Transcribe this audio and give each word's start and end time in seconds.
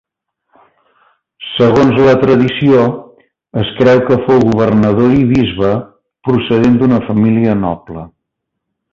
Segons 1.47 1.97
la 2.05 2.15
tradició, 2.23 2.85
es 3.63 3.69
creu 3.81 4.01
que 4.07 4.17
fou 4.29 4.41
governador 4.47 5.13
i 5.17 5.21
bisbe, 5.33 5.73
procedent 6.29 6.79
d'una 6.81 6.99
família 7.11 7.55
noble. 7.65 8.07